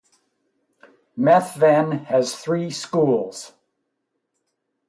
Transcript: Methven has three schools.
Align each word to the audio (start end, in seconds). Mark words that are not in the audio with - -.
Methven 1.15 2.05
has 2.05 2.35
three 2.35 2.71
schools. 2.71 3.53